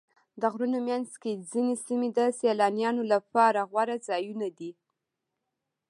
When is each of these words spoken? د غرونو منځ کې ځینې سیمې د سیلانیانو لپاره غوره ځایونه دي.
د 0.41 0.43
غرونو 0.53 0.79
منځ 0.89 1.09
کې 1.21 1.41
ځینې 1.51 1.73
سیمې 1.85 2.09
د 2.17 2.19
سیلانیانو 2.39 3.03
لپاره 3.13 3.59
غوره 3.69 3.97
ځایونه 4.07 4.47
دي. 4.57 4.71